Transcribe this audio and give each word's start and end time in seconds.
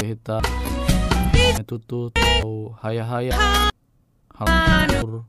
Kita 0.00 0.40
metutu 1.60 2.08
au 2.40 2.72
haya-haya 2.80 3.36
hampur 4.32 5.28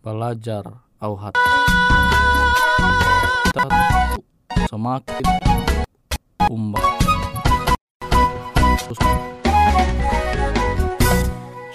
belajar 0.00 0.64
au 0.96 1.12
hat. 1.20 1.36
Semakin 4.72 5.24
umbak 6.48 6.80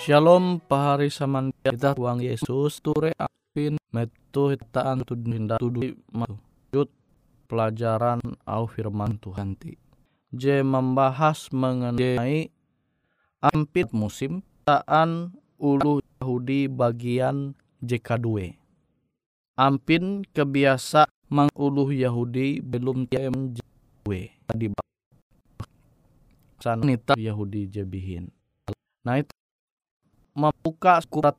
Shalom 0.01 0.63
pahari 0.65 1.13
saman 1.13 1.53
kita 1.61 1.93
tuang 1.93 2.23
Yesus 2.23 2.81
ture 2.81 3.13
apin 3.19 3.77
metu 3.93 4.49
hitaan 4.49 5.05
tudinda 5.05 5.61
tudu 5.61 5.93
matut 6.09 6.89
pelajaran 7.47 8.19
au 8.43 8.67
firman 8.67 9.15
Tuhan 9.17 9.55
ti. 9.55 9.79
J 10.35 10.61
membahas 10.61 11.47
mengenai 11.55 12.51
ampit 13.39 13.89
musim 13.95 14.43
taan 14.67 15.31
ulu 15.55 16.03
Yahudi 16.19 16.67
bagian 16.67 17.55
JK2. 17.81 18.53
Ampin 19.57 20.21
kebiasa 20.35 21.09
manguluh 21.31 21.89
Yahudi 21.89 22.61
belum 22.61 23.07
tiap 23.09 23.33
JK2 23.33 24.07
tadi 24.45 24.65
sanita 26.61 27.13
Yahudi 27.17 27.71
jebihin. 27.71 28.29
Nah 29.07 29.23
itu 29.23 29.33
membuka 30.37 31.01
surat 31.01 31.33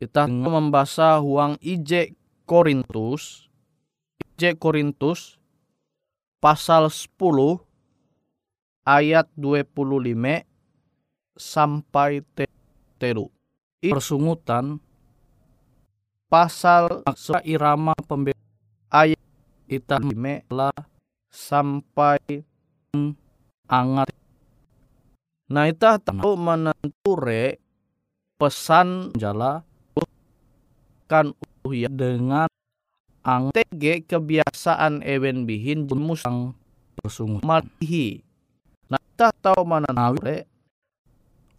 kita 0.00 0.24
membaca 0.30 1.20
huang 1.20 1.60
IJ 1.60 2.16
Korintus 2.48 3.49
IJ 4.40 4.56
Korintus 4.56 5.36
pasal 6.40 6.88
10 6.88 7.60
ayat 8.88 9.28
25 9.36 9.68
sampai 11.36 12.24
teru. 12.96 13.28
Persungutan 13.84 14.80
pasal 16.32 17.04
irama 17.44 17.92
pembeda 18.08 18.40
ayat 18.88 19.20
ita 19.68 20.00
lah 20.48 20.72
sampai 21.28 22.40
angat. 23.68 24.08
Nah 25.52 25.68
ita 25.68 26.00
tahu 26.00 26.40
menenture 26.40 27.60
pesan 28.40 29.12
jala 29.20 29.68
kan 31.04 31.36
ya 31.68 31.92
dengan 31.92 32.48
ang 33.20 33.52
tege 33.52 34.00
kebiasaan 34.08 35.04
ewen 35.04 35.44
bihin 35.44 35.84
musang 35.92 36.56
persungut 36.96 37.44
matihi. 37.44 38.24
Nah 38.88 39.00
tak 39.16 39.36
tahu 39.44 39.64
mana 39.64 39.92
nawe 39.92 40.34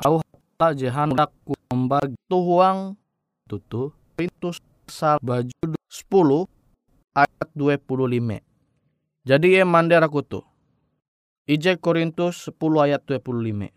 au 0.01 0.21
tak 0.57 0.77
jehan 0.77 1.13
aku 1.13 1.53
membagi 1.69 2.17
tuhuang 2.25 2.97
tutu 3.45 3.93
itu 4.17 4.53
sal 4.89 5.17
baju 5.21 5.53
10 5.89 6.49
ayat 7.17 7.47
25. 7.53 8.41
Jadi 9.21 9.47
ya 9.53 9.63
mandera 9.65 10.09
kutu. 10.09 10.41
Ije 11.45 11.77
Korintus 11.77 12.49
10 12.49 12.85
ayat 12.89 13.01
25. 13.05 13.69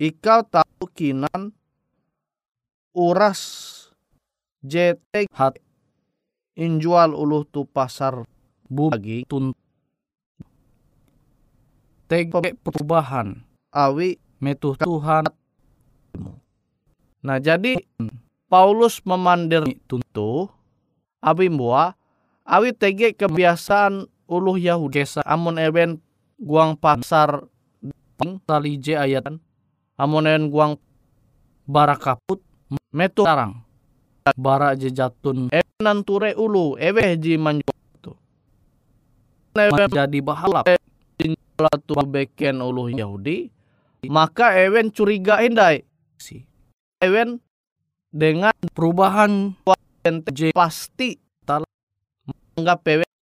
Ikau 0.00 0.40
tahu 0.48 0.84
kinan 0.96 1.52
uras 2.96 3.40
JT 4.64 5.28
hat 5.32 5.60
injual 6.58 7.14
uluh 7.14 7.46
tu 7.46 7.66
pasar 7.66 8.26
bagi 8.70 9.26
tun 9.26 9.54
tege 12.10 12.54
perubahan. 12.62 13.42
Awi 13.70 14.18
metu 14.42 14.74
Tuhan. 14.74 15.30
Nah 17.22 17.38
jadi 17.38 17.78
Paulus 18.50 18.98
memandir 19.06 19.62
tuntu 19.86 20.50
abi 21.22 21.46
mua 21.46 21.94
awi 22.42 22.74
tege 22.74 23.14
kebiasaan 23.14 24.10
uluh 24.26 24.58
Yahudi. 24.58 25.06
Amun 25.22 25.58
ewen 25.62 26.02
guang 26.40 26.74
pasar 26.74 27.46
tali 28.44 28.76
je 28.76 28.96
ayatan 28.98 29.40
amun 29.96 30.28
ewen 30.28 30.52
guang 30.52 30.72
barakaput 31.68 32.40
metu 32.92 33.24
tarang 33.24 33.64
bara 34.36 34.76
je 34.76 34.92
jatun 34.92 35.48
enan 35.80 36.04
ture 36.04 36.36
ulu 36.36 36.76
ewe 36.76 37.16
ji 37.16 37.40
manju 37.40 37.64
tu 38.04 38.12
jadi 39.56 40.18
bahalap. 40.20 40.68
Tu 41.60 41.92
beken 41.92 42.60
ulu 42.60 42.88
Yahudi. 42.92 43.52
Maka 44.08 44.56
ewen 44.60 44.88
curiga 44.92 45.44
indai 45.44 45.84
si. 46.16 46.44
Ewen 47.00 47.40
dengan 48.12 48.52
perubahan 48.72 49.56
je 50.32 50.52
pasti 50.56 51.20
tal 51.44 51.64
menganggap 52.24 52.80
ewen 52.88 53.12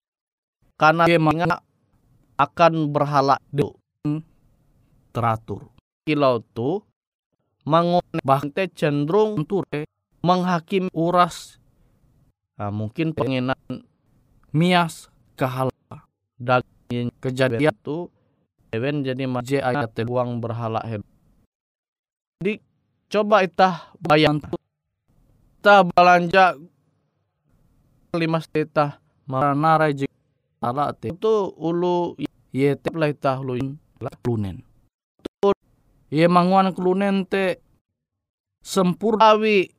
karena 0.79 1.03
dia 1.11 1.19
akan 2.39 2.95
berhala 2.95 3.43
do 3.51 3.75
teratur. 5.11 5.71
Kilau 6.07 6.43
tu 6.55 6.83
mangun 7.67 8.07
bahkan 8.23 8.71
cenderung 8.71 9.43
ture 9.43 9.91
menghakimi 10.23 10.95
uras 10.95 11.58
nah, 12.59 12.75
mungkin 12.75 13.15
pengenan 13.15 13.57
mias 14.51 15.07
kehala 15.39 15.73
daging 16.37 17.15
kejadian 17.23 17.71
itu 17.71 18.11
Ewen 18.69 19.01
jadi 19.01 19.25
maje 19.25 19.65
ayat 19.65 19.97
uang 20.05 20.45
berhala 20.45 20.85
head. 20.85 21.01
Jadi 22.37 22.61
coba 23.09 23.41
itah 23.41 23.97
bayang 23.97 24.45
kita 24.45 25.89
belanja 25.89 26.61
lima 28.13 28.45
setah 28.45 29.01
marana 29.25 29.89
raja 29.89 30.05
ala 30.61 30.93
itu 31.01 31.35
ulu 31.57 32.21
ye 32.53 32.77
tep 32.77 32.93
lah 32.93 33.09
itah 33.09 33.41
luin 33.41 33.81
lunen. 34.29 34.61
Ye 36.13 36.29
manguan 36.29 36.73
kelunen 36.77 37.25
te 37.25 37.65
sempurnawi 38.61 39.73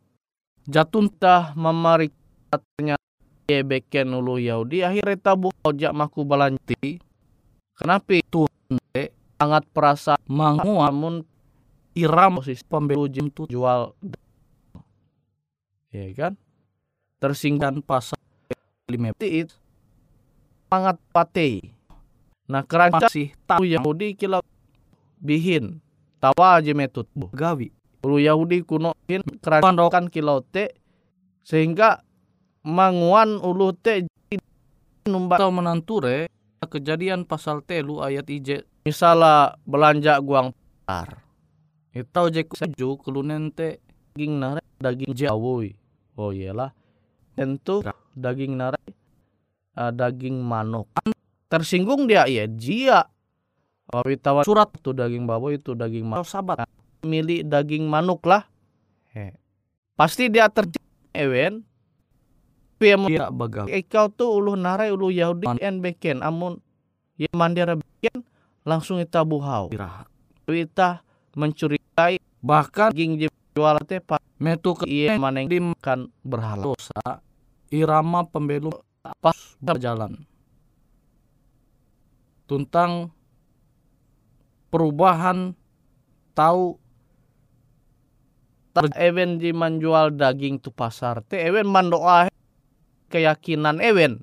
jatun 0.66 1.14
tah 1.14 1.54
mamarik 1.54 2.14
katanya 2.50 2.98
ye 3.46 3.62
beken 3.62 4.13
ulu 4.13 4.42
Yahudi 4.42 4.81
akhirnya 4.81 5.18
tabu 5.22 5.54
ojak 5.66 5.94
maku 5.94 6.25
balanti 6.25 6.98
kenapa 7.78 8.18
itu? 8.18 8.50
Sangat 9.40 9.63
perasa 9.72 10.19
mangu 10.28 10.84
amun 10.84 11.24
iram 11.96 12.44
posisi 12.44 12.60
pembelu 12.68 13.07
jim 13.07 13.31
tu 13.31 13.48
jual 13.48 13.96
ya 15.96 16.04
kan? 16.12 16.36
Tersinggan 17.24 17.80
pasal 17.80 18.19
lima 18.92 19.16
it 19.24 19.56
sangat 20.68 21.00
patei. 21.16 21.72
Nah 22.52 22.68
keranca 22.68 23.07
sih 23.07 23.31
tahu 23.48 23.63
Yahudi 23.63 24.19
kilau 24.19 24.44
bihin 25.24 25.80
tawa 26.19 26.60
aja 26.60 26.75
metut 26.75 27.07
gawi. 27.31 27.72
Ulu 28.04 28.19
Yahudi 28.19 28.63
kuno 28.68 28.92
in 29.07 29.24
kerajaan 29.40 30.12
kilau 30.12 30.44
te 30.44 30.75
sehingga 31.48 32.04
manguan 32.65 33.39
ulu 33.39 33.71
te 33.73 34.07
numba 35.07 35.39
atau 35.39 35.50
menanture 35.50 36.30
kejadian 36.69 37.25
pasal 37.25 37.66
telu 37.66 38.04
ayat 38.04 38.28
ije 38.30 38.68
misalnya 38.85 39.57
belanja 39.66 40.21
guang 40.21 40.54
par 40.85 41.23
itu 41.95 42.23
je 42.30 42.44
seju 42.54 42.99
kelunen 43.01 43.49
te 43.49 43.81
daging 44.13 44.35
nare 44.37 44.61
daging 44.83 45.16
jawoi 45.16 45.71
oh 46.19 46.35
iyalah. 46.35 46.75
Tentu 47.39 47.80
daging 48.11 48.59
nare 48.59 48.83
uh, 49.80 49.92
daging 49.95 50.44
manuk. 50.44 50.92
Tersinggung 51.47 52.04
dia 52.11 52.28
iya 52.28 52.44
jia. 52.51 53.07
Oh, 53.89 54.06
surat 54.44 54.69
tuh 54.83 54.94
daging 54.94 55.23
baboy 55.23 55.56
itu 55.57 55.71
daging 55.73 56.04
manuk. 56.04 56.28
Sabat. 56.28 56.68
Milik 57.07 57.47
daging 57.47 57.87
manuk 57.87 58.21
lah. 58.28 58.44
He. 59.16 59.33
Pasti 59.95 60.28
dia 60.28 60.51
terjadi 60.51 60.83
ewen. 61.16 61.63
Dia 62.80 62.95
bagal. 63.28 63.68
Ikau 63.68 64.07
tuh 64.07 64.40
ulu 64.40 64.56
narai 64.56 64.95
ulu 64.95 65.12
Yahudi 65.12 65.52
en 65.59 65.83
beken 65.83 66.24
amun 66.24 66.64
ya 67.19 67.28
mandira 67.36 67.76
beken 67.76 68.24
langsung 68.64 69.04
ita 69.04 69.19
buhau. 69.28 69.68
Ita 70.48 71.04
mencurigai 71.36 72.24
bahkan 72.40 72.95
daging 72.95 73.28
jual 73.54 73.76
teh 73.83 74.00
metu 74.40 74.80
ke 74.80 74.88
iye 74.88 75.19
maneng 75.19 75.52
dimakan 75.52 76.07
berhala. 76.24 76.71
Dosa 76.71 77.19
irama 77.68 78.24
pembelu 78.24 78.71
pas 79.19 79.36
berjalan. 79.59 80.16
Tuntang 82.48 83.12
perubahan 84.71 85.54
tahu 86.31 86.80
Ewen 88.95 89.44
di 89.44 89.52
menjual 89.52 90.16
daging 90.16 90.64
tu 90.64 90.71
pasar 90.71 91.19
te 91.19 91.36
ewen 91.36 91.68
mandoa 91.68 92.31
keyakinan 93.09 93.81
ewen 93.81 94.21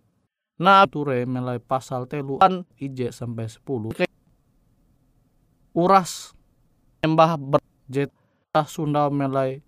nah 0.57 0.88
ture 0.88 1.28
melai 1.28 1.61
pasal 1.61 2.09
teluan 2.09 2.64
ije 2.81 3.12
sampai 3.12 3.45
sepuluh. 3.45 3.93
Uras 5.76 6.33
embah 7.05 7.37
berjet 7.37 8.09
Sunda 8.64 9.12
melai 9.12 9.61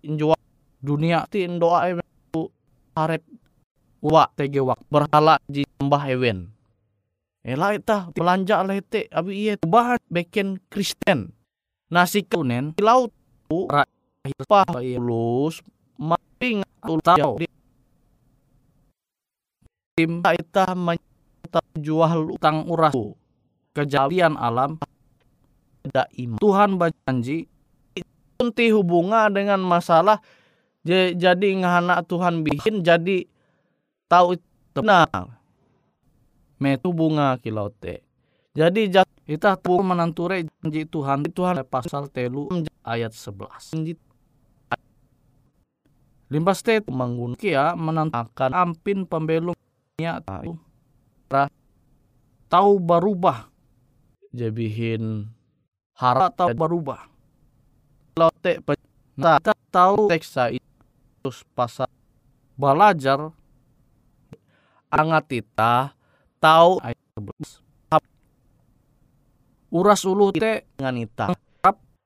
jual 0.00 0.40
dunia 0.80 1.28
ti 1.28 1.44
doa 1.44 1.92
ewen 1.92 2.08
harap 2.96 3.20
wa 4.00 4.24
tege 4.32 4.64
wak 4.64 4.80
berhala 4.88 5.36
di 5.44 5.68
mbah 5.76 6.08
ewen 6.08 6.48
Ela 7.42 7.74
ita 7.74 8.06
belanja 8.14 8.62
lete 8.62 9.10
abi 9.10 9.50
iya 9.50 9.58
bahan 9.58 9.98
beken 10.06 10.62
Kristen. 10.70 11.34
Nasi 11.90 12.22
kunen 12.22 12.70
laut 12.78 13.10
Paulus 14.46 15.58
maping 15.98 16.62
utau 16.86 17.42
tim 19.92 20.24
kita 20.24 21.60
jual 21.76 22.32
utang 22.32 22.64
uras 22.64 22.96
kejadian 23.76 24.40
alam 24.40 24.80
tidak 25.84 26.08
iman 26.16 26.38
Tuhan 26.40 26.70
berjanji 26.80 27.38
Unti 28.42 28.74
hubunga 28.74 29.30
dengan 29.30 29.62
masalah 29.62 30.18
jadi 30.82 31.48
ngahana 31.62 32.02
Tuhan 32.02 32.42
bikin 32.42 32.82
jadi 32.82 33.30
tahu 34.10 34.34
benar. 34.74 35.38
Metu 36.58 36.90
bunga 36.90 37.38
kilau 37.38 37.70
te. 37.70 38.02
Jadi 38.58 38.90
kita 39.22 39.54
pun 39.62 39.86
menanture 39.86 40.42
janji 40.42 40.82
Tuhan 40.90 41.22
Tuhan 41.30 41.62
pasal 41.70 42.10
telu 42.10 42.50
ayat 42.82 43.14
11. 43.14 43.94
Limpas 46.34 46.66
te 46.66 46.82
menggun 46.90 47.38
kia 47.38 47.78
menantakan 47.78 48.50
ampin 48.50 49.06
pembelum 49.06 49.54
tahu. 50.24 50.58
Tahu 52.50 52.72
berubah. 52.82 53.48
Jabihin 54.32 55.28
harap 55.96 56.32
tahu 56.36 56.52
berubah. 56.56 57.08
Kalau 58.12 58.32
te 58.40 58.60
kita 58.60 59.52
tahu 59.72 60.08
teksa 60.08 60.52
itu 60.52 61.30
pasal 61.56 61.88
belajar. 62.56 63.32
Angat 64.92 65.24
kita 65.24 65.96
tahu 66.36 66.76
ayat 66.84 67.00
11 67.16 67.62
uras 69.72 70.04
ulu 70.04 70.36
te 70.36 70.68
dengan 70.76 71.00
ita. 71.00 71.32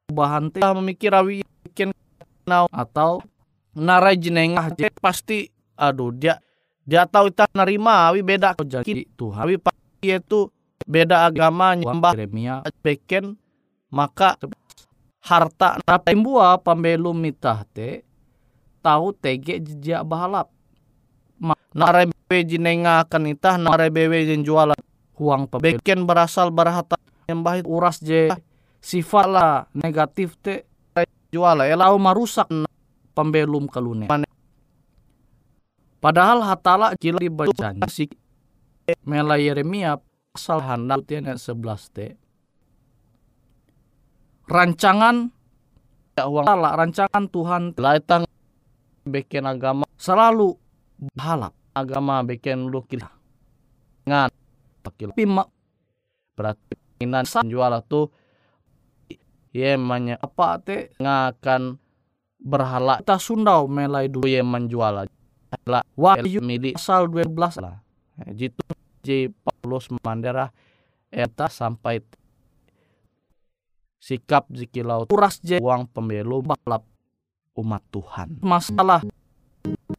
Bahan 0.07 0.55
te 0.55 0.63
memikir 0.63 1.11
awi 1.11 1.43
bikin 1.67 1.91
nau 2.47 2.71
atau 2.71 3.19
narai 3.75 4.15
jenengah 4.15 4.71
je 4.79 4.87
pasti 5.03 5.51
aduh 5.75 6.15
dia 6.15 6.39
dia 6.87 7.03
tahu 7.03 7.35
kita 7.35 7.51
nerima 7.51 8.07
awi 8.09 8.23
beda. 8.23 8.55
Jadi 8.63 9.11
Tuhan 9.19 9.43
awi 9.43 9.59
pasti 9.59 10.07
itu 10.15 10.49
beda 10.87 11.27
agamanya. 11.27 11.91
Mbah 11.91 12.15
Yeremia 12.15 12.63
beken 12.81 13.35
maka 13.91 14.39
harta 15.27 15.83
buah 16.15 16.63
pembelum 16.63 17.19
mitah 17.19 17.67
te 17.75 18.07
tahu 18.87 19.11
tege 19.19 19.59
jejak 19.59 20.07
bahalap 20.07 20.47
narai 21.75 22.07
bewe 22.07 22.47
jenengah 22.47 23.03
kan 23.11 23.27
itah 23.27 23.59
narai 23.59 23.91
bewe 23.91 24.23
jen 24.25 24.47
jualan. 24.47 24.79
Uang 25.17 25.49
pembeken 25.49 26.07
berasal 26.07 26.53
berhata 26.53 26.95
yang 27.27 27.43
bahit 27.43 27.67
uras 27.67 27.99
je 27.99 28.31
sifat 28.79 29.27
lah 29.27 29.67
negatif 29.75 30.39
te 30.39 30.69
jual 31.35 31.59
elau 31.67 31.99
marusak 31.99 32.47
pembelum 33.17 33.67
kalune 33.67 34.07
padahal 35.99 36.45
hatala 36.45 36.93
kila 36.99 37.21
dibaca 37.21 37.73
si 37.89 38.09
mela 39.03 39.41
Yeremia 39.41 39.99
pasal 40.33 40.61
handal 40.63 41.01
tiana 41.03 41.35
11 41.35 41.97
te 41.97 42.07
rancangan 44.47 45.33
ya 46.15 46.25
uang 46.31 46.47
salah 46.47 46.73
rancangan 46.79 47.25
Tuhan 47.29 47.63
laitang 47.75 48.23
bikin 49.07 49.45
agama 49.49 49.85
selalu 49.99 50.55
bahalap 51.17 51.53
agama 51.75 52.23
bikin 52.23 52.71
lu 52.71 52.81
kita 52.87 53.11
ngan 54.07 54.31
tapi 54.81 55.27
berarti 56.39 56.75
inan 57.03 57.25
jual 57.27 57.75
tu 57.91 58.09
ye 59.51 59.75
manya 59.77 60.21
apa 60.21 60.61
te 60.63 60.95
ngakan 61.01 61.81
berhala 62.39 63.01
kita 63.03 63.17
sundau 63.19 63.67
melai 63.67 64.07
dulu 64.07 64.29
ye 64.29 64.45
menjual 64.45 65.09
lah 65.67 65.83
wahyu 65.95 66.43
milik 66.43 66.75
asal 66.79 67.07
12 67.11 67.63
lah. 67.63 67.83
Jitu 68.33 68.63
ji 69.05 69.29
Paulus 69.31 69.87
mandera 70.03 70.51
eta 71.13 71.47
sampai 71.47 72.01
sikap 74.03 74.47
jikilau 74.51 75.07
turas 75.07 75.39
je 75.43 75.59
uang 75.63 75.87
pembelu 75.91 76.43
balap 76.43 76.83
umat 77.59 77.83
Tuhan. 77.91 78.39
Masalah 78.43 79.03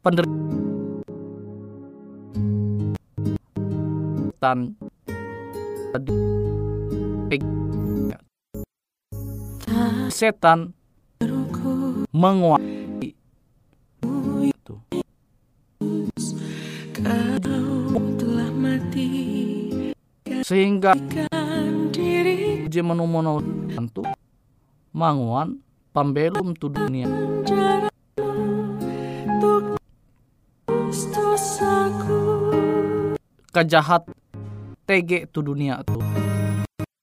penderitaan 0.03 0.47
setan 10.07 10.73
menguasai 12.15 13.13
itu. 14.47 14.73
Sehingga 20.47 20.95
dia 22.67 22.83
menumono 22.83 23.43
tentu 23.67 24.07
manguan 24.95 25.59
pembelum 25.91 26.55
tu 26.55 26.71
dunia. 26.71 27.09
Kejahat 33.51 34.07
tege 34.87 35.27
tu 35.27 35.43
dunia 35.43 35.83
tu. 35.83 35.99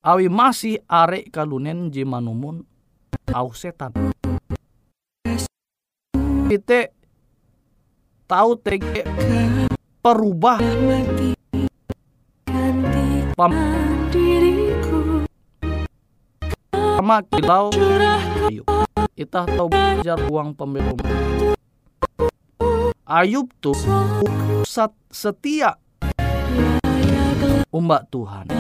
Awi 0.00 0.32
masih 0.32 0.80
arek 0.88 1.28
kalunen 1.28 1.92
jimanumun 1.92 2.64
au 3.28 3.52
setan. 3.52 3.92
Kita 6.49 6.88
tahu 8.25 8.56
tege 8.56 9.04
perubah. 10.04 10.61
Pam 13.32 13.52
sama 16.76 17.25
kilau. 17.32 17.73
Kita 19.16 19.49
tahu 19.49 19.68
belajar 19.73 20.18
uang 20.28 20.52
pembelum 20.52 20.99
Ayub 23.08 23.49
tuh. 23.64 23.76
Pusat 24.61 24.92
setia. 25.08 25.73
Umbak 27.73 28.12
Tuhan. 28.12 28.52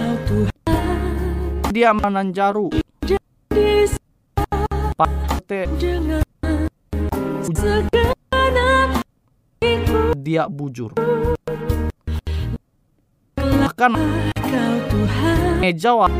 Dia 1.68 1.92
menanjaru 1.92 2.72
pate 4.94 5.66
dia 10.24 10.48
bujur. 10.48 10.88
Bahkan 13.36 13.92
ngejawab 15.60 16.12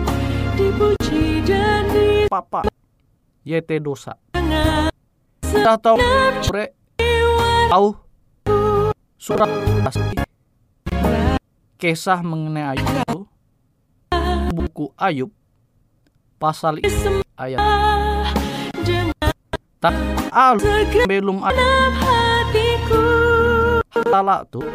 papa 2.28 2.68
yete 3.48 3.80
dosa. 3.80 4.20
Kita 5.40 5.80
tahu 5.80 5.96
pre 6.44 6.76
tahu. 7.72 7.88
Surat 9.16 9.48
pasti. 9.80 10.20
Kisah 11.80 12.20
mengenai 12.20 12.76
Ayub 12.76 13.24
buku 14.52 14.92
Ayub 15.00 15.32
pasal 16.36 16.76
ayat. 17.40 17.60
tak 19.80 19.96
al 20.32 20.56
belum 21.04 21.44
ada 21.44 21.60
talak 24.02 24.50
tuh 24.50 24.66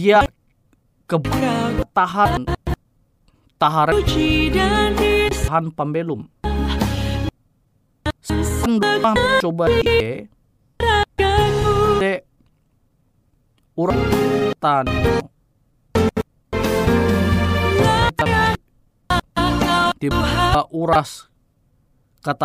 ya 0.00 0.24
ketahan 1.06 2.48
tahar 3.56 3.88
tahan 5.46 5.70
pembelum. 5.70 6.26
Sendiri 8.20 9.14
coba 9.38 9.70
dia. 9.80 10.26
De 12.02 12.14
uratan. 13.78 14.84
Tiba 19.96 20.66
uras. 20.74 21.30
Kata 22.20 22.44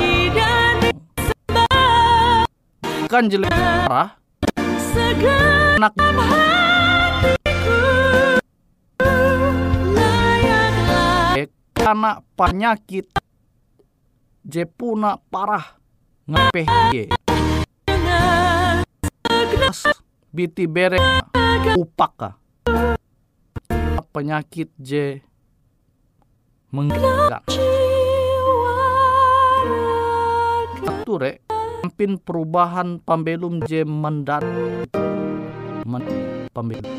kan 3.09 3.27
jelek 3.27 3.51
parah 3.51 4.20
anak 4.91 5.93
karena 11.73 12.11
penyakit 12.37 13.07
jepuna 14.45 15.17
parah. 15.31 15.79
Ngapeh 16.29 16.67
ye 16.95 17.03
biti 20.31 20.63
bere. 20.69 20.99
Upaka 21.75 22.35
penyakit 24.11 24.67
je 24.75 25.23
mengganggu 26.73 27.39
Ture 31.07 31.50
Ampin 31.81 32.21
perubahan 32.21 33.01
pambelum 33.01 33.65
je 33.65 33.81
mendat 33.81 34.45
men, 35.81 36.03
pambelum 36.53 36.93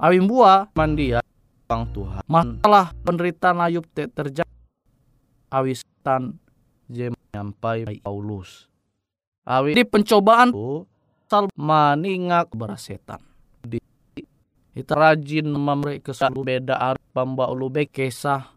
Awim 0.00 0.24
buah 0.24 0.72
mandia 0.72 1.20
Bang 1.68 1.84
Tuhan 1.92 2.24
Masalah 2.24 2.96
penderitaan 3.04 3.60
Ayub 3.60 3.84
te 3.92 4.08
terjadi 4.08 4.48
Awistan 5.48 6.36
je 6.92 7.08
sampai 7.32 8.00
Paulus. 8.00 8.68
Awi 9.48 9.76
di 9.76 9.84
pencobaan 9.84 10.52
itu 10.52 10.84
sal 11.28 11.48
maningak 11.56 12.52
berasetan. 12.52 13.20
Di 13.64 13.80
kita 14.76 14.92
rajin 14.92 15.48
memberi 15.48 16.04
kesan 16.04 16.36
beda 16.36 16.96
pamba 17.16 17.48
ulu 17.48 17.72
kisah 17.88 18.56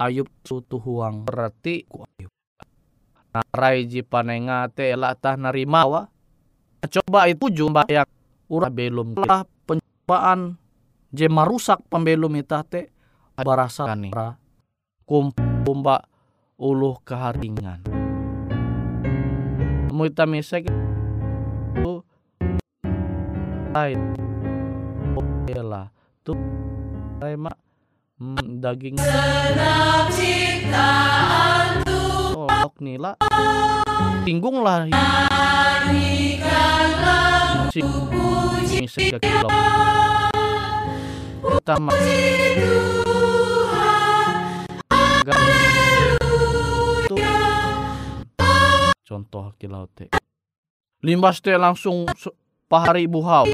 Ayub 0.00 0.28
sutu 0.44 0.80
huang 0.80 1.28
berarti 1.28 1.84
ku. 1.84 2.08
Narai 3.30 3.86
ji 3.86 4.02
panengate 4.02 4.90
elak 4.90 5.22
tah 5.22 5.38
narima 5.38 5.86
wa. 5.86 6.02
Coba 6.82 7.30
itu 7.30 7.46
jumpa 7.52 7.86
yang 7.86 8.08
ura 8.50 8.66
belum 8.66 9.14
lah 9.22 9.46
pencobaan 9.62 10.58
je 11.14 11.30
marusak 11.30 11.78
pembelum 11.86 12.34
itate 12.34 12.90
barasa 13.38 13.94
nih 13.94 14.10
kumpa 15.06 16.06
uluh 16.58 16.98
keharingan. 17.06 17.86
Muita 19.90 20.26
misek 20.26 20.66
itu 20.66 21.94
lain. 23.74 24.00
Ela 25.50 25.90
tuh 26.22 26.38
saya 27.18 27.34
mak 27.34 27.58
hmm, 28.22 28.62
daging. 28.62 28.96
Senang 29.02 30.06
ciptaan 30.14 31.89
nila. 32.80 33.14
Tinggung 34.24 34.64
lah. 34.64 34.88
Si 37.70 37.84
misek 38.80 39.20
kilau. 39.22 39.52
Utama 41.40 41.92
itu 41.92 43.00
contoh 49.10 49.50
kilau 49.58 49.90
te 49.90 50.06
limbas 51.02 51.42
te 51.42 51.50
langsung 51.58 52.06
pahari 52.70 53.10
buhau 53.10 53.50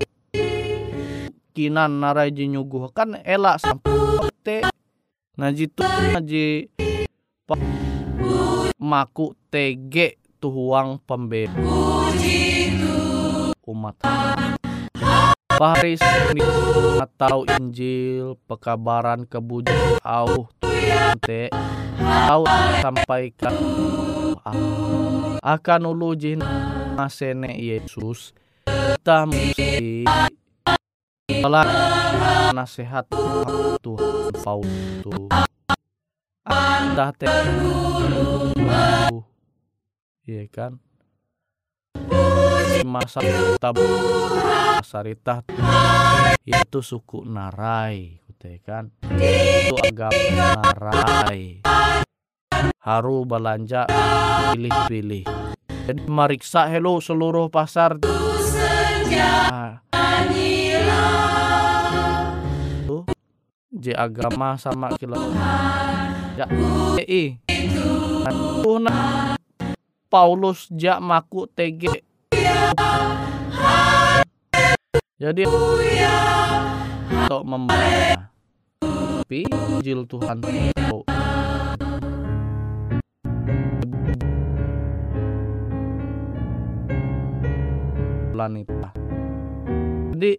kinan 1.56 1.96
narai 2.04 2.28
jinyuguh 2.28 2.92
kan 2.92 3.16
elak 3.24 3.56
sampai 3.64 4.28
te 4.44 4.56
naji 5.40 5.64
tu 5.72 5.80
naji 6.12 6.68
maku 8.76 9.34
tege 9.48 10.20
tuhuang 10.38 11.00
pembelu 11.02 11.66
umat. 13.66 13.98
Bahari 15.56 15.96
atau 17.00 17.48
Injil 17.48 18.36
pekabaran 18.44 19.24
kebujukan 19.24 19.98
au 20.04 20.46
te 21.24 21.48
au 22.04 22.44
sampaikan. 22.84 23.54
Akan 25.40 25.88
ulu 25.88 26.12
jin 26.12 26.44
masene 26.94 27.56
Yesus 27.56 28.36
kita 29.06 29.26
telah 31.26 31.66
nasihat 32.52 33.06
Tuhan. 33.80 34.16
Paulus 34.42 35.45
anda 36.46 37.10
teh. 37.10 37.26
iya 40.22 40.46
kan? 40.46 40.78
Masa 42.86 43.18
tabu 43.58 43.82
sarita 44.86 45.42
itu 46.46 46.78
suku 46.78 47.26
narai 47.26 48.22
kute 48.22 48.62
kan? 48.62 48.94
Itu 49.02 49.74
agama 49.82 50.62
narai. 50.62 51.66
Haru 52.78 53.26
belanja 53.26 53.90
pilih-pilih. 54.54 55.26
Jadi 55.66 56.02
meriksa 56.06 56.70
hello 56.70 57.02
seluruh 57.02 57.50
pasar. 57.50 57.98
Nah, 59.10 59.82
tuh 62.86 63.02
J 63.74 63.98
agama 63.98 64.54
sama 64.54 64.94
kilo 64.94 65.18
ya 66.36 66.46
i. 67.00 67.40
Paulus 70.06 70.68
jak 70.68 71.00
maku 71.00 71.48
TG 71.48 72.04
jadi 75.16 75.48
untuk 77.08 77.42
membaca 77.48 78.28
Injil 79.32 80.04
Tuhan. 80.04 80.44
Wanita. 88.36 88.92
Jadi 90.12 90.32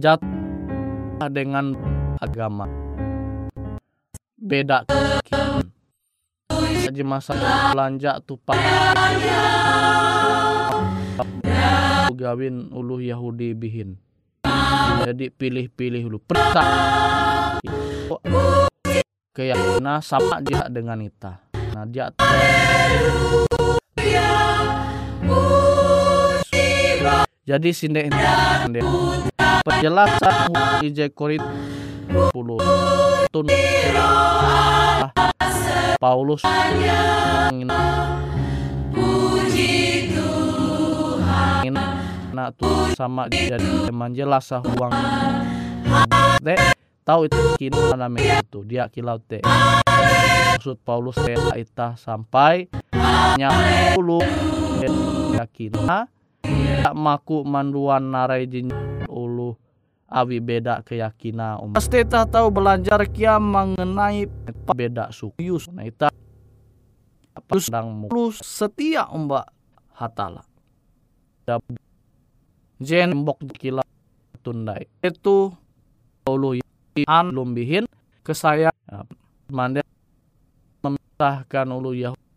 jatuh 0.00 1.28
dengan 1.28 1.76
agama 2.24 2.64
beda. 4.40 4.88
Jadi 6.80 7.04
masa 7.04 7.36
belanja 7.70 8.18
tupak 8.24 8.56
gawin 12.16 12.72
ulu 12.72 13.04
Yahudi 13.04 13.52
bihin. 13.52 14.00
Jadi 15.04 15.28
pilih-pilih 15.28 16.08
dulu. 16.08 16.18
Perta 16.24 16.64
keyakinan 19.36 20.00
sama 20.00 20.40
dia 20.40 20.66
dengan 20.72 20.98
ita. 21.04 21.44
Nah 21.76 21.84
dia 21.86 22.10
jadi 27.46 27.70
sinde 27.74 28.06
penjelasan 29.66 30.54
IJ 30.86 31.10
Korit 31.14 31.42
10 32.10 32.89
tun 33.30 33.46
Paulus. 36.02 36.42
Ingin 41.62 41.76
nak 42.34 42.58
tuh 42.58 42.90
sama 42.98 43.30
jadi 43.30 43.86
menjelas 43.94 44.50
uang. 44.50 44.90
Teh 46.42 46.58
tahu 47.06 47.30
itu 47.30 47.38
kini 47.54 47.78
namanya 47.94 48.42
itu 48.42 48.66
dia 48.66 48.90
kilau 48.90 49.22
teh. 49.22 49.38
Maksud 50.58 50.82
Paulus 50.82 51.14
teh 51.22 51.38
ita 51.54 51.94
sampai 51.94 52.66
nyapulu 53.38 54.18
yakin 55.38 55.72
tak 56.82 56.94
maku 56.98 57.46
manduan 57.46 58.10
narai 58.10 58.50
jin 58.50 58.74
awi 60.10 60.42
beda 60.42 60.82
keyakinan 60.82 61.62
um. 61.62 61.70
Pasti 61.72 62.02
tak 62.02 62.34
tahu 62.34 62.50
belajar 62.50 62.98
kia 63.06 63.38
mengenai 63.38 64.26
beda 64.74 65.14
suku. 65.14 65.56
Nah 65.70 65.86
ita 65.86 66.10
apa 67.30 67.54
sedang 67.62 67.94
mulus 67.94 68.42
setia 68.42 69.06
umbak 69.06 69.46
hatala. 69.94 70.42
Jen 72.82 73.14
mbok 73.22 73.54
kila 73.54 73.86
tundai. 74.42 74.90
Itu 75.00 75.54
ulu 76.26 76.58
an 77.06 77.30
lumbihin 77.30 77.86
ke 78.26 78.34
saya 78.34 78.74
mande 79.50 79.86
memisahkan 80.84 81.70
ulu 81.70 81.94
Yahudi 81.96 82.28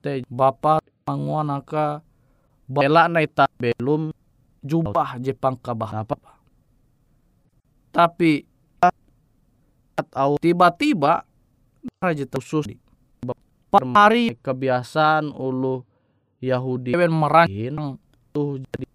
te 0.00 0.24
bapak 0.28 0.80
manguan 1.04 1.52
aka 1.52 2.00
bela 2.68 3.08
naita 3.08 3.48
belum 3.60 4.12
jubah 4.60 5.16
Jepang 5.20 5.56
kabah 5.56 6.04
apa 6.04 6.16
tapi 7.90 8.46
atau 9.98 10.40
tiba-tiba 10.40 11.26
raja 12.00 12.24
khusus 12.24 12.64
di 12.64 12.76
hari 13.92 14.36
kebiasaan 14.40 15.30
ulu 15.32 15.84
Yahudi 16.40 16.96
ben 16.96 17.12
merahin 17.12 18.00
tuh 18.32 18.62
jadi 18.72 18.86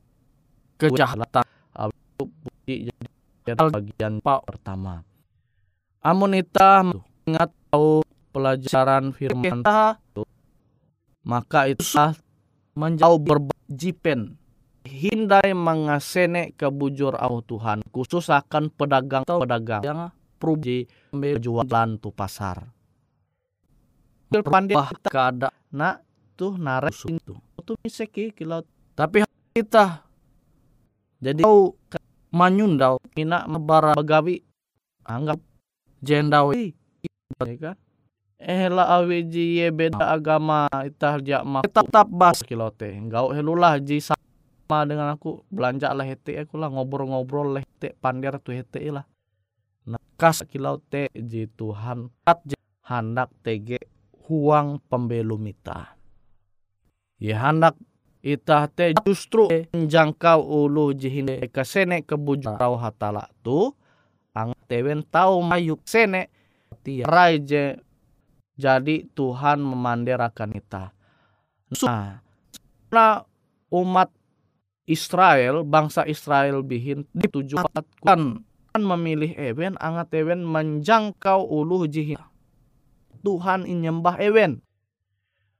kejahatan. 0.81 1.45
Jadi 3.45 3.61
bagian 3.69 4.17
pak 4.25 4.41
pertama 4.41 5.05
amunita 6.01 6.81
ingat 7.29 7.53
tahu 7.69 8.01
pelajaran 8.33 9.13
firman 9.13 9.61
maka 11.21 11.69
itu 11.69 11.85
menjauh 12.73 13.21
berjipen 13.21 14.37
hindai 14.85 15.51
mengasene 15.57 16.53
kebujur 16.53 17.17
au 17.17 17.41
Tuhan 17.41 17.81
khusus 17.89 18.29
akan 18.29 18.69
pedagang 18.69 19.25
pedagang 19.25 19.81
yang 19.81 19.99
peruji 20.37 20.85
jualan 21.41 21.89
tu 21.97 22.13
pasar. 22.13 22.69
Pandai 24.29 24.77
kada 25.09 25.49
nak 25.73 26.05
tuh 26.37 26.59
narai 26.59 26.93
itu. 26.93 27.33
Itu 27.57 27.73
miseki 27.81 28.35
kilau. 28.35 28.61
Tapi 28.93 29.25
kita 29.55 30.05
jadi 31.19 31.41
kau 31.41 31.73
manyundau 32.29 32.99
mina 33.15 33.47
membara 33.47 33.95
begawi 33.95 34.43
anggap 35.07 35.39
jendau 36.03 36.53
kan? 37.39 37.75
Eh 38.35 38.67
la 38.67 38.99
awi 38.99 39.23
ji 39.25 39.63
beda 39.71 40.11
agama 40.11 40.67
itah 40.83 41.17
jak 41.23 41.41
ma 41.47 41.63
tetap 41.63 42.05
bas 42.11 42.43
kilau 42.43 42.69
te 42.69 42.91
engkau 42.91 43.31
helulah 43.31 43.79
ji 43.79 44.03
sama 44.65 44.89
dengan 44.89 45.13
aku? 45.13 45.45
Belanja 45.53 45.93
lah 45.93 46.03
hete 46.03 46.41
aku 46.41 46.57
lah 46.57 46.73
ngobrol-ngobrol 46.73 47.53
lah 47.53 47.61
hete 47.61 47.93
pandir 48.01 48.35
tu 48.41 48.49
hete 48.49 48.81
lah. 48.89 49.05
Nah 49.85 50.01
kas 50.17 50.41
kilau 50.49 50.81
te 50.81 51.13
ji 51.13 51.45
Tuhan 51.45 52.09
kat 52.25 52.57
hendak 52.85 53.29
tege 53.45 53.77
huang 54.25 54.81
pembelum 54.89 55.45
ita 55.45 55.93
ya 57.21 57.49
hendak 57.49 57.77
ita 58.25 58.65
te 58.73 58.97
justru 59.05 59.45
menjangkau 59.73 60.41
ulu 60.41 60.97
jihine 60.97 61.45
kesene 61.53 62.01
kebujuk 62.01 62.57
rau 62.57 62.73
hatala 62.77 63.29
tu 63.45 63.73
ang 64.33 64.57
tewen 64.65 65.05
tau 65.05 65.39
mayuk 65.45 65.85
sene 65.85 66.33
tirai 66.81 67.41
je 67.41 67.77
jadi 68.55 69.03
Tuhan 69.11 69.59
memanderakan 69.59 70.55
kita. 70.55 70.95
Nah, 71.83 72.23
karena 72.87 73.27
umat 73.67 74.07
Israel, 74.85 75.65
bangsa 75.65 76.05
Israel 76.05 76.61
bihin 76.61 77.09
ditujukan 77.17 77.69
kan 78.05 78.81
memilih 78.81 79.33
ewen, 79.33 79.73
angat 79.81 80.13
ewen 80.13 80.45
menjangkau 80.45 81.41
ulu 81.41 81.89
jihin. 81.89 82.21
Tuhan 83.25 83.65
inyembah 83.65 84.21
ewen. 84.21 84.61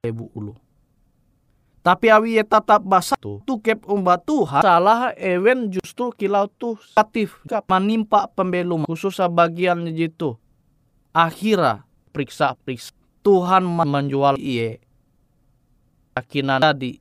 Ibu 0.06 0.30
ulu. 0.38 0.54
Tapi 1.82 2.10
awi 2.10 2.34
ye 2.34 2.42
tetap 2.42 2.82
basa 2.82 3.14
tu, 3.14 3.38
tukep 3.46 3.86
umba 3.86 4.18
Tuhan, 4.18 4.58
salah 4.58 5.14
ewen 5.14 5.70
justru 5.70 6.10
kilau 6.10 6.50
tu 6.50 6.74
satif, 6.82 7.38
menimpa 7.70 8.26
pembelum, 8.34 8.82
khusus 8.90 9.22
bagian 9.30 9.86
jitu. 9.94 10.34
Akhirnya 11.14 11.86
periksa-periksa. 12.10 12.90
Tuhan 13.22 13.66
menjual 13.66 14.38
iye. 14.38 14.82
Yakinan 16.14 16.62
tadi 16.62 16.98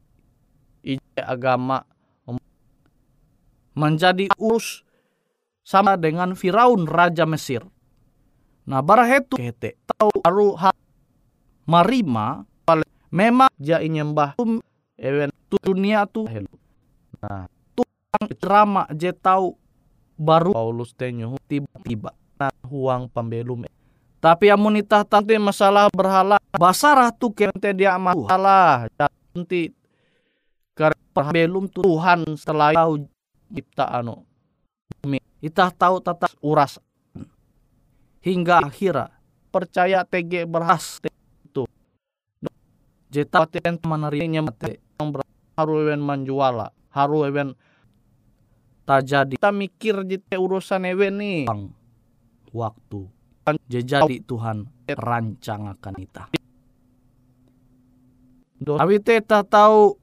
ije 0.85 1.21
agama 1.21 1.85
menjadi 3.75 4.31
urus 4.39 4.81
sama 5.61 5.99
dengan 5.99 6.33
Firaun 6.33 6.87
Raja 6.87 7.27
Mesir. 7.27 7.61
Nah 8.65 8.81
barahetu 8.81 9.37
kete 9.37 9.77
tahu 9.85 10.09
aru 10.25 10.57
marima 11.69 12.47
memang 13.13 13.51
ja 13.61 13.77
nyembah 13.77 14.39
ewen 14.97 15.29
dunia 15.61 16.09
tu 16.09 16.25
Nah 17.21 17.45
tukang 17.77 18.25
drama 18.41 18.89
je 18.95 19.13
tahu 19.13 19.53
baru 20.17 20.55
Paulus 20.55 20.97
tenyu 20.97 21.37
tiba-tiba. 21.45 22.15
Nah 22.41 22.51
huang 22.65 23.05
pembelum 23.11 23.69
tapi 24.25 24.49
amun 24.49 24.81
itah 24.81 25.05
tanti 25.05 25.37
masalah 25.37 25.85
berhala. 25.93 26.41
Basarah 26.57 27.13
tu 27.13 27.29
kente 27.29 27.69
dia 27.77 27.93
masalah. 27.93 28.89
Nanti 29.37 29.69
karena 30.73 30.97
belum 31.13 31.69
Tuhan 31.69 32.33
setelah 32.33 32.73
tahu 32.73 33.05
cipta 33.53 33.89
anu 33.89 34.25
itah 35.45 35.69
tahu 35.69 36.01
tata 36.01 36.25
uras. 36.41 36.81
Hingga 38.25 38.65
akhirnya 38.65 39.13
percaya 39.53 40.01
TG 40.01 40.49
berhas 40.49 40.97
itu. 41.45 41.69
Jeta 43.13 43.45
ten 43.45 43.77
menarinya 43.85 44.49
mate 44.49 44.81
yang 44.97 45.13
haru 45.55 45.85
ewen 45.85 46.01
menjuala 46.01 46.73
haru 46.91 47.29
ewen 47.29 47.55
tak 48.83 49.07
jadi 49.07 49.37
kita 49.37 49.53
mikir 49.53 50.01
jite 50.09 50.35
urusan 50.41 50.89
ewen 50.89 51.21
nih. 51.21 51.45
Waktu. 52.49 53.13
Jejadi 53.69 54.25
Tuhan 54.25 54.65
rancang 54.89 55.69
akan 55.69 55.93
kita. 55.93 56.33
Tapi 58.65 58.95
teta 59.05 59.45
tahu 59.45 59.93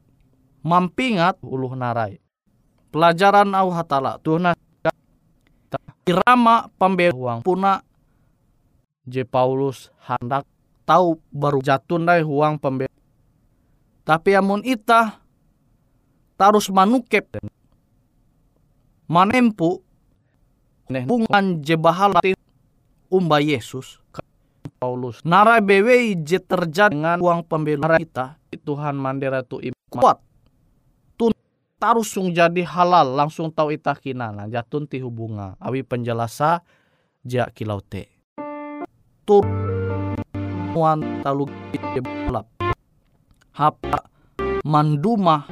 mampingat 0.62 1.42
uluh 1.42 1.74
narai. 1.74 2.21
Pelajaran 2.92 3.48
au 3.56 3.72
hatala 3.72 4.20
Tuhan 4.20 4.52
irama 6.04 6.68
pembehuang 6.76 7.40
puna. 7.40 7.80
Je 9.08 9.24
Paulus 9.26 9.90
hendak 10.04 10.46
tahu 10.86 11.18
baru 11.32 11.58
jatun 11.64 12.04
dai 12.04 12.20
huang 12.22 12.60
pembe. 12.60 12.86
Tapi 14.04 14.36
amun 14.36 14.60
ita 14.62 15.18
tarus 16.36 16.68
manukep. 16.68 17.40
Manempu 19.08 19.82
bungan 20.86 21.64
je 21.64 21.74
bahala 21.80 22.20
umba 23.08 23.40
Yesus. 23.40 23.98
Paulus 24.78 25.22
nara 25.22 25.62
bewe 25.64 26.12
je 26.26 26.42
terjadi 26.42 26.92
dengan 26.92 27.22
uang 27.22 27.46
pembela 27.46 27.96
kita 28.02 28.34
Tuhan 28.66 28.98
mandera 28.98 29.46
tu 29.46 29.62
kuat 29.86 30.18
tarusung 31.82 32.30
jadi 32.30 32.62
halal 32.62 33.18
langsung 33.18 33.50
tahu 33.50 33.74
itah 33.74 33.98
kinana 33.98 34.46
jatun 34.46 34.86
ti 34.86 35.02
hubunga. 35.02 35.58
Awi 35.58 35.82
penjelasa 35.82 36.62
ja 37.26 37.50
kilau 37.50 37.82
te. 37.82 38.06
Tur 39.26 39.42
muan 40.70 41.02
talu 41.26 41.50
balap. 42.30 42.46
Hapa 43.50 44.06
manduma 44.62 45.50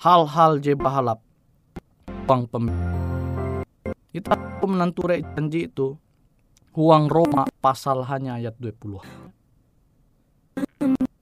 hal-hal 0.00 0.56
je 0.64 0.72
bahalap. 0.72 1.20
Uang 2.24 2.48
pembela 2.48 3.68
kita 4.08 4.40
menanture 4.64 5.20
janji 5.36 5.68
itu 5.68 6.00
Huang 6.72 7.12
Roma 7.12 7.44
pasal 7.60 8.08
hanya 8.08 8.40
ayat 8.40 8.56
20. 8.56 9.04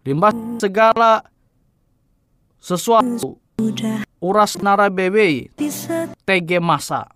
Limbah 0.06 0.30
segala 0.62 1.26
sesuatu. 2.60 3.40
Uras 4.20 4.60
nara 4.60 4.92
bebe 4.92 5.48
TG 6.24 6.60
masa. 6.60 7.08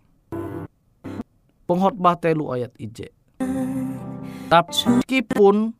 Penghotbah 1.65 2.17
telu 2.21 2.53
ayat 2.53 2.73
ije 2.77 3.15
tapi 4.55 4.71
meskipun 4.87 5.75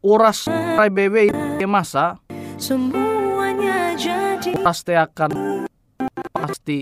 uras 0.00 0.48
nara 0.48 0.88
bebe 0.88 1.28
TG 1.28 1.60
masa. 1.68 2.16
Semuanya 2.56 3.92
jadi 3.98 4.56
pasti 4.62 4.94
akan 4.94 5.30
pasti 6.32 6.78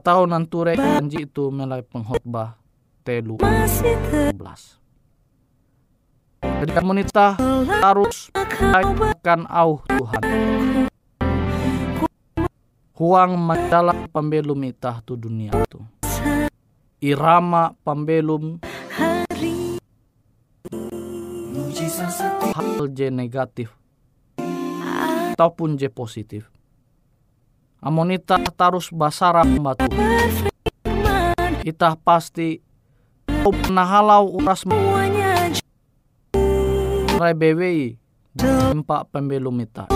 tahu 0.00 0.24
nanture 0.24 0.74
janji 0.74 1.28
itu 1.28 1.52
mulai 1.52 1.84
penghotbah 1.84 2.56
telu. 3.04 3.36
11. 3.38 4.79
Jadi 6.40 6.72
komunitas 6.76 7.36
harus 7.80 8.32
akan 8.36 9.48
au 9.48 9.80
Tuhan. 9.88 10.22
Huang 12.96 13.32
majalah 13.40 13.96
pembelum 14.12 14.60
itah 14.68 15.00
tu 15.04 15.16
dunia 15.16 15.52
tu. 15.68 15.80
Irama 17.00 17.72
pembelum 17.80 18.60
hal 22.52 22.88
je 22.92 23.08
negatif 23.08 23.72
ataupun 25.32 25.80
je 25.80 25.88
positif 25.88 26.52
Amonita 27.80 28.36
tarus 28.52 28.92
basara 28.92 29.40
batu. 29.40 29.88
Itah 31.64 31.96
pasti 31.96 32.60
nahalau 33.72 34.36
uras 34.36 34.68
Rai 37.20 37.36
BWI 37.36 38.00
empat 38.72 39.12
pembelum 39.12 39.52
ita. 39.60 39.92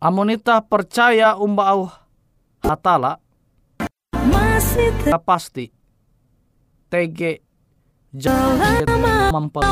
Amonita 0.00 0.64
percaya 0.64 1.36
umbau 1.36 1.92
hatala. 2.64 3.20
Pasti 5.20 5.68
TG 6.88 7.44
jalan 8.16 8.88
mempel 9.28 9.68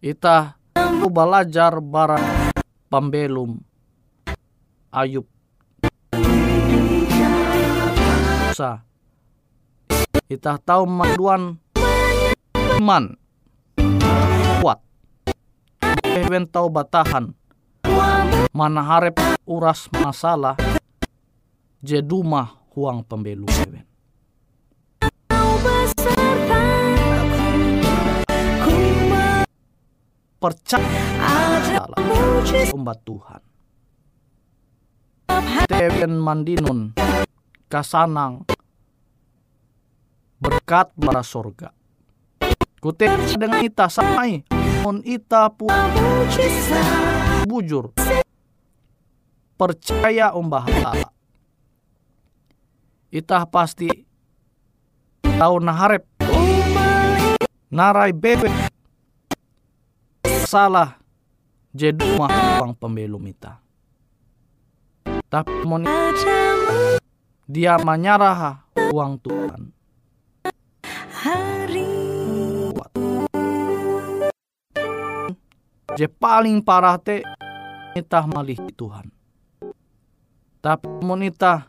Ita 0.00 0.56
belajar 1.04 1.84
barang 1.84 2.26
pembelum 2.88 3.60
Ayub 4.88 5.33
Musa 8.54 8.86
Ita 10.30 10.62
tahu 10.62 10.86
maduan. 10.86 11.58
Iman 12.78 13.18
kuat. 14.62 14.78
Ewen 16.06 16.46
tahu 16.46 16.70
batahan. 16.70 17.34
Mana 18.54 18.82
harap 18.86 19.18
uras 19.42 19.90
masalah. 19.90 20.54
Jeduma 21.82 22.62
huang 22.78 23.02
pembelum 23.02 23.50
ewen. 23.50 23.82
Percaya. 30.38 31.02
Umbat 32.70 33.02
Tuhan. 33.02 33.42
Tewen 35.66 36.22
mandinun 36.22 36.94
kasanang 37.74 38.46
berkat 40.38 40.94
bara 40.94 41.26
sorga. 41.26 41.74
Kute 42.78 43.10
dengan 43.34 43.66
ita 43.66 43.90
samai 43.90 44.46
on 44.86 45.02
ita 45.02 45.50
pu 45.50 45.66
bujur 47.50 47.90
percaya 49.58 50.30
umbah 50.38 50.70
Allah. 50.70 51.10
Ita 53.10 53.42
pasti 53.50 53.90
tahu 55.26 55.58
naharep 55.58 56.06
narai 57.74 58.14
bebe 58.14 58.54
salah 60.46 60.94
jadi 61.74 62.22
uang 62.22 62.78
pembelum 62.78 63.26
ita. 63.26 63.58
Tapi 65.26 65.66
mon 65.66 65.82
dia 67.44 67.76
menyerah 67.76 68.64
uang 68.92 69.20
Tuhan. 69.20 69.60
Kuat. 72.74 72.90
Je 75.94 76.06
paling 76.10 76.58
parah 76.64 76.96
te 76.98 77.22
itah 77.94 78.24
malih 78.26 78.58
Tuhan. 78.74 79.06
Tapi 80.64 80.88
mon 81.04 81.20
itah 81.20 81.68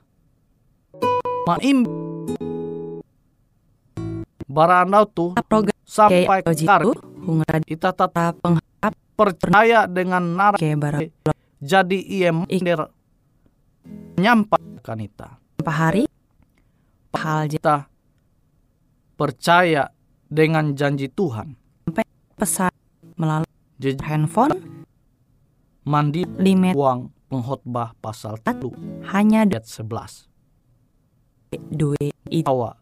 maim 1.45 1.83
barandau 4.49 5.05
program 5.45 5.77
sampai 5.83 6.41
kar 6.41 6.81
kita 7.67 7.91
tetap 7.91 8.39
percaya 9.15 9.85
dengan 9.85 10.23
nara 10.33 10.57
ke 10.57 10.73
bara 10.79 11.03
jadi 11.59 11.99
ia 12.01 12.31
der 12.49 12.87
nyampaikan 14.15 14.99
ita 15.03 15.44
pahari 15.59 16.03
hal 17.15 17.47
je- 17.47 17.57
kita 17.59 17.87
percaya 19.15 19.91
dengan 20.27 20.75
janji 20.75 21.07
Tuhan. 21.07 21.55
pesan 22.35 22.67
melalui 23.15 23.47
jadi 23.79 23.95
handphone 24.03 24.59
mandi 25.87 26.27
limit 26.35 26.75
uang 26.75 27.15
pengkhotbah 27.31 27.95
pasal 28.03 28.35
1 28.43 28.75
hanya 29.15 29.47
ayat 29.47 29.63
11 29.63 30.27
duit 31.71 32.11
itu 32.27 32.43
awa 32.43 32.75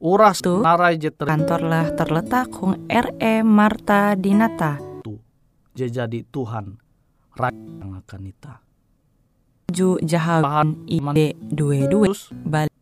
uras 0.00 0.44
Tuh. 0.44 0.60
narai 0.60 1.00
je 1.00 1.08
ter 1.08 1.24
kantor 1.24 1.60
lah 1.64 1.86
terletak 1.96 2.52
hung 2.60 2.76
RE 2.90 3.34
Marta 3.46 4.12
Dinata. 4.18 4.76
Je 5.76 5.92
jadi 5.92 6.24
Tuhan 6.32 6.80
rakyat 7.36 7.68
yang 7.84 7.92
akan 8.00 8.20
ju 9.66 9.98
jahawan 9.98 10.78
ide 10.86 11.34
dua 11.50 11.90
dua 11.90 12.14
balik 12.46 12.74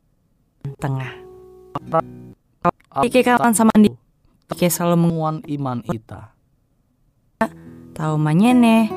tengah. 0.80 1.12
Ike 3.02 3.24
kawan 3.24 3.56
sama 3.56 3.72
di 3.74 3.90
Ike 4.52 4.68
selalu 4.68 5.08
menguan 5.08 5.40
iman 5.48 5.80
ita 5.88 6.34
tahu 7.94 8.18
manyene 8.18 8.90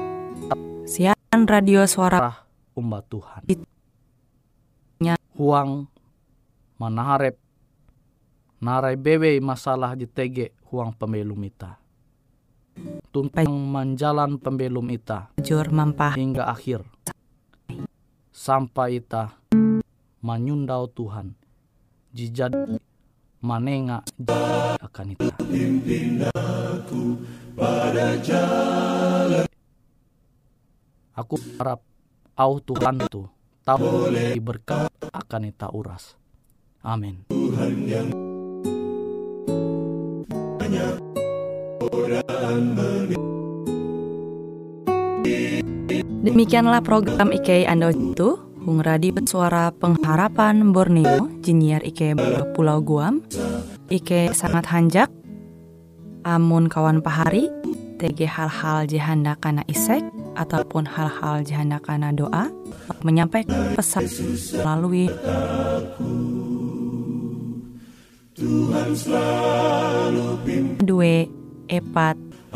siaran 0.89 1.45
radio 1.45 1.85
suara 1.85 2.33
umat 2.73 3.05
Tuhan. 3.07 3.41
Nya. 4.97 5.15
huang 5.37 5.85
manaharep 6.81 7.37
narai 8.57 8.97
bewe 8.97 9.37
masalah 9.37 9.93
di 9.93 10.09
tege 10.09 10.57
huang 10.73 10.97
pembelum 10.97 11.37
ita 11.45 11.77
tuntang 13.13 13.49
menjalan 13.49 14.41
pembelum 14.41 14.89
ita 14.89 15.29
jur 15.41 15.69
mampah. 15.69 16.17
Hingga 16.17 16.49
akhir 16.49 16.85
sampai 18.47 19.03
ita 19.03 19.35
menyundau 20.23 20.87
Tuhan. 20.87 21.35
Jijad 22.15 22.79
manenga 23.43 24.07
akan 24.79 25.07
ita. 25.19 25.35
Aku 31.11 31.35
harap 31.59 31.83
au 32.39 32.53
Tuhan 32.63 32.95
tu 33.11 33.27
tahu 33.67 34.15
berkat 34.39 34.87
akan 35.11 35.41
ita 35.51 35.67
uras. 35.67 36.15
Amin 36.79 37.27
Demikianlah 46.27 46.83
program 46.83 47.31
IK 47.31 47.63
Ando 47.71 47.87
itu. 47.87 48.35
Hung 48.67 48.83
Radio 48.83 49.15
Suara 49.23 49.71
Pengharapan 49.71 50.75
Borneo 50.75 51.31
Jinnyar 51.39 51.87
IK 51.87 52.19
Pulau 52.51 52.83
Guam. 52.83 53.23
IK 53.87 54.35
sangat 54.35 54.67
hanjak. 54.67 55.07
Amun 56.27 56.67
kawan 56.67 56.99
pahari 56.99 57.47
TG 57.95 58.27
hal-hal 58.27 58.83
jihanda 58.83 59.39
kana 59.39 59.63
isek 59.71 60.03
Ataupun 60.35 60.83
hal-hal 60.83 61.47
jihanda 61.47 61.79
kana 61.79 62.11
doa 62.11 62.51
Menyampaikan 63.07 63.71
pesan 63.71 64.11
melalui 64.59 65.07
Dua 70.83 71.15
epat 71.71 72.19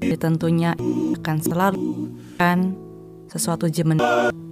tentunya 0.00 0.74
akan 1.18 1.38
selalu 1.42 1.82
kan 2.38 2.74
sesuatu 3.28 3.68
jemen 3.68 4.00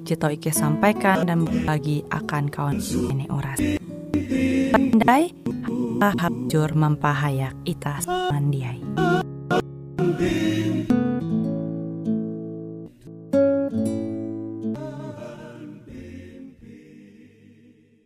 Cito 0.07 0.31
Ike 0.31 0.55
sampaikan 0.55 1.27
dan 1.27 1.43
bagi 1.67 2.07
akan 2.07 2.47
kawan 2.47 2.79
ini 3.11 3.27
oras. 3.27 3.59
Pandai 4.71 5.35
tahap 5.99 6.33
jur 6.47 6.71
mempahayak 6.79 7.59
itas 7.67 8.07
mandiai. 8.07 8.79